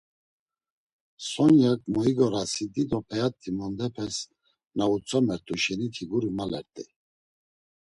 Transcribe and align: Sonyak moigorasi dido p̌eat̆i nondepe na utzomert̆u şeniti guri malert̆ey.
Sonyak 1.29 1.81
moigorasi 1.93 2.63
dido 2.73 2.99
p̌eat̆i 3.09 3.49
nondepe 3.57 4.05
na 4.77 4.83
utzomert̆u 4.93 5.55
şeniti 5.63 6.03
guri 6.09 6.29
malert̆ey. 6.37 6.89